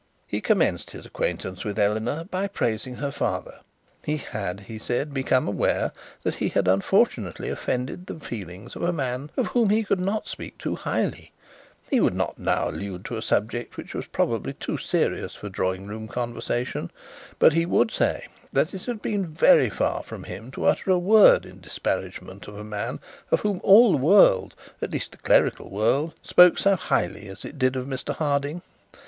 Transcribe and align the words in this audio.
He 0.25 0.41
commenced 0.41 0.89
his 0.89 1.05
acquaintance 1.05 1.63
with 1.63 1.77
Eleanor 1.77 2.23
by 2.31 2.47
praising 2.47 2.95
her 2.95 3.11
father. 3.11 3.59
He 4.03 4.17
had, 4.17 4.61
he 4.61 4.79
said, 4.79 5.13
become 5.13 5.47
aware 5.47 5.91
that 6.23 6.33
he 6.33 6.49
had 6.49 6.67
unfortunately 6.67 7.49
offended 7.49 8.07
the 8.07 8.19
feelings 8.19 8.75
of 8.75 8.81
a 8.81 8.91
man 8.91 9.29
of 9.37 9.45
whom 9.45 9.69
he 9.69 9.83
could 9.83 9.99
not 9.99 10.27
speak 10.27 10.57
too 10.57 10.75
highly; 10.75 11.33
he 11.87 11.99
would 11.99 12.15
not 12.15 12.39
now 12.39 12.69
allude 12.69 13.05
to 13.05 13.15
a 13.17 13.21
subject 13.21 13.77
which 13.77 13.93
was 13.93 14.07
probably 14.07 14.53
too 14.53 14.75
serious 14.75 15.35
for 15.35 15.49
drawing 15.49 15.85
room 15.85 16.07
conversation, 16.07 16.89
but 17.37 17.53
he 17.53 17.67
would 17.67 17.91
say, 17.91 18.25
that 18.51 18.73
it 18.73 18.85
had 18.85 19.03
been 19.03 19.27
very 19.27 19.69
far 19.69 20.01
from 20.01 20.23
him 20.23 20.49
to 20.49 20.65
utter 20.65 20.89
a 20.89 20.97
word 20.97 21.45
in 21.45 21.61
disparagement 21.61 22.47
of 22.47 22.57
a 22.57 22.63
man, 22.63 22.99
of 23.29 23.41
whom 23.41 23.61
all 23.63 23.91
the 23.91 23.97
world, 23.99 24.55
at 24.81 24.89
least 24.91 25.11
the 25.11 25.17
clerical 25.19 25.69
world, 25.69 26.15
spoke 26.23 26.53
of 26.53 26.59
so 26.59 26.75
highly 26.75 27.27
as 27.29 27.45
it 27.45 27.59
did 27.59 27.75
of 27.75 27.85
Mr 27.85 28.15
Harding. 28.15 28.63